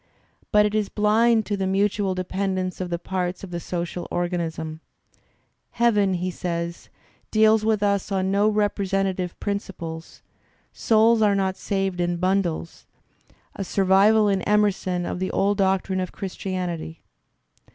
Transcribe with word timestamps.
| 0.27 0.51
But 0.51 0.65
it 0.65 0.73
is 0.73 0.89
blind 0.89 1.45
to 1.45 1.55
the 1.55 1.67
mutual 1.67 2.15
dependence 2.15 2.81
of 2.81 2.89
the 2.89 2.97
parts 2.97 3.43
of 3.43 3.51
the 3.51 3.59
social 3.59 4.07
organism. 4.09 4.79
"Heaven," 5.73 6.15
he 6.15 6.31
says,"" 6.31 6.89
deals 7.29 7.63
with 7.63 7.83
us 7.83 8.11
on 8.11 8.31
no 8.31 8.49
representative 8.49 9.39
principles; 9.39 10.23
souls 10.73 11.21
are 11.21 11.35
not 11.35 11.55
saved 11.55 12.01
in 12.01 12.17
bundles"— 12.17 12.87
a 13.55 13.63
survival 13.63 14.27
in 14.27 14.41
Emerson 14.41 15.05
of 15.05 15.19
the 15.19 15.29
old 15.29 15.59
doctrine 15.59 15.99
of 15.99 16.11
Christianity. 16.11 17.03